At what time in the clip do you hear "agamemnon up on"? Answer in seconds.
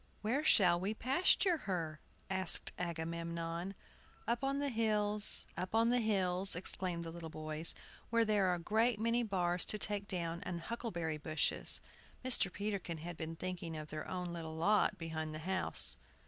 2.79-4.57